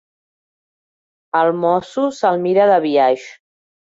El 1.41 1.51
mosso 1.65 2.05
se'l 2.21 2.41
mira 2.47 2.65
de 2.71 2.79
biaix. 2.87 3.29